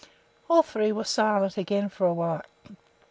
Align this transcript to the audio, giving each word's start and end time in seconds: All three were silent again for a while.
All 0.49 0.63
three 0.63 0.91
were 0.91 1.03
silent 1.03 1.59
again 1.59 1.87
for 1.87 2.07
a 2.07 2.13
while. 2.15 2.41